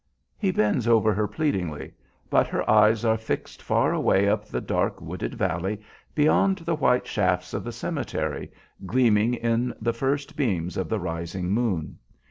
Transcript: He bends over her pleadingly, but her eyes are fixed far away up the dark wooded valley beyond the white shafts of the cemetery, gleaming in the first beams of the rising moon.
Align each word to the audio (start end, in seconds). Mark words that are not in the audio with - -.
He 0.35 0.49
bends 0.49 0.87
over 0.87 1.13
her 1.13 1.27
pleadingly, 1.27 1.93
but 2.27 2.47
her 2.47 2.67
eyes 2.67 3.05
are 3.05 3.19
fixed 3.19 3.61
far 3.61 3.93
away 3.93 4.27
up 4.27 4.45
the 4.45 4.59
dark 4.59 4.99
wooded 4.99 5.35
valley 5.35 5.79
beyond 6.15 6.57
the 6.57 6.73
white 6.73 7.05
shafts 7.05 7.53
of 7.53 7.63
the 7.63 7.71
cemetery, 7.71 8.51
gleaming 8.83 9.35
in 9.35 9.75
the 9.79 9.93
first 9.93 10.35
beams 10.35 10.75
of 10.75 10.89
the 10.89 10.99
rising 10.99 11.51
moon. 11.51 11.99